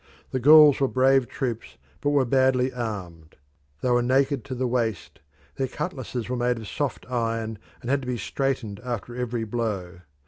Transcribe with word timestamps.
The 0.31 0.39
Gauls 0.39 0.79
were 0.79 0.87
brave 0.87 1.27
troops 1.27 1.77
but 2.01 2.09
were 2.09 2.25
badly 2.25 2.73
armed; 2.73 3.35
they 3.81 3.91
were 3.91 4.01
naked 4.01 4.43
to 4.45 4.55
the 4.55 4.65
waist; 4.65 5.19
their 5.57 5.67
cutlasses 5.67 6.27
were 6.27 6.35
made 6.35 6.57
of 6.57 6.67
soft 6.67 7.05
iron 7.07 7.59
and 7.81 7.91
had 7.91 8.01
to 8.01 8.07
be 8.07 8.17
straightened 8.17 8.79
after 8.79 9.15
every 9.15 9.43
blow. 9.43 9.99